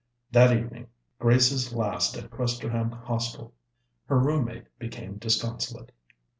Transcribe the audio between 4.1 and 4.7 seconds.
room mate